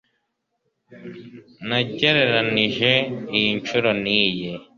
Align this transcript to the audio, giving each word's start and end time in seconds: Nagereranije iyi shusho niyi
Nagereranije 1.67 2.91
iyi 3.37 3.49
shusho 3.67 3.91
niyi 4.01 4.49